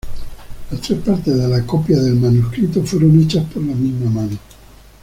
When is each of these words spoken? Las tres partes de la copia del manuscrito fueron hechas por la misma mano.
Las 0.71 0.81
tres 0.81 0.97
partes 1.05 1.37
de 1.37 1.47
la 1.47 1.63
copia 1.63 1.99
del 1.99 2.15
manuscrito 2.15 2.83
fueron 2.83 3.21
hechas 3.21 3.45
por 3.53 3.61
la 3.61 3.75
misma 3.75 4.09
mano. 4.09 4.37